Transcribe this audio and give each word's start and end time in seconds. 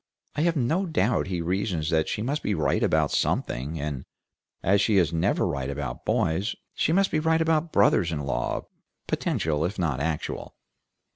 I 0.35 0.41
have 0.41 0.55
no 0.55 0.87
doubt 0.87 1.27
he 1.27 1.41
reasons 1.41 1.91
that 1.91 2.09
she 2.09 2.23
must 2.23 2.41
be 2.41 2.55
right 2.55 2.81
about 2.81 3.11
something, 3.11 3.79
and 3.79 4.03
as 4.63 4.81
she 4.81 4.97
is 4.97 5.13
never 5.13 5.45
right 5.47 5.69
about 5.69 6.05
boys, 6.05 6.55
she 6.73 6.91
must 6.91 7.11
be 7.11 7.19
right 7.19 7.39
about 7.39 7.71
brothers 7.71 8.11
in 8.11 8.21
law, 8.21 8.63
potential 9.05 9.63
if 9.63 9.77
not 9.77 9.99
actual. 9.99 10.55